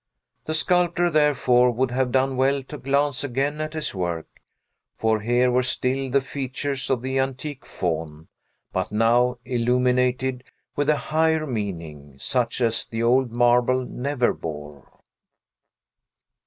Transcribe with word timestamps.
The 0.45 0.55
sculptor, 0.55 1.11
therefore, 1.11 1.69
would 1.69 1.91
have 1.91 2.11
done 2.11 2.35
well 2.35 2.63
to 2.63 2.79
glance 2.79 3.23
again 3.23 3.61
at 3.61 3.73
his 3.75 3.93
work; 3.93 4.25
for 4.95 5.19
here 5.19 5.51
were 5.51 5.61
still 5.61 6.09
the 6.09 6.21
features 6.21 6.89
of 6.89 7.03
the 7.03 7.19
antique 7.19 7.67
Faun, 7.67 8.27
but 8.73 8.91
now 8.91 9.37
illuminated 9.45 10.43
with 10.75 10.89
a 10.89 10.95
higher 10.97 11.45
meaning, 11.45 12.15
such 12.17 12.61
as 12.61 12.87
the 12.87 13.03
old 13.03 13.31
marble 13.31 13.85
never 13.85 14.33
bore. 14.33 15.01